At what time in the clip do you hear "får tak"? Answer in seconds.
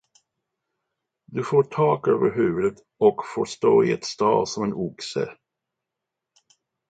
1.43-2.07